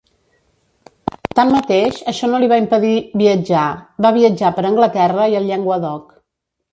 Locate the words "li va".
2.43-2.57